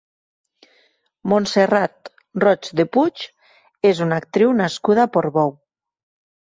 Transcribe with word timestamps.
Montserrat 1.33 2.11
Roig 2.45 2.71
de 2.81 2.87
Puig 2.99 3.29
és 3.93 4.05
una 4.09 4.21
actriu 4.25 4.59
nascuda 4.65 5.07
a 5.09 5.17
Portbou. 5.19 5.57